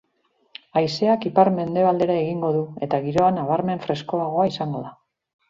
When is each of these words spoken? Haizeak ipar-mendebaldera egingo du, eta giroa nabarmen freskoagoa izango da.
Haizeak 0.79 1.27
ipar-mendebaldera 1.29 2.15
egingo 2.21 2.49
du, 2.57 2.65
eta 2.89 3.01
giroa 3.05 3.29
nabarmen 3.37 3.85
freskoagoa 3.87 4.49
izango 4.55 4.85
da. 4.89 4.97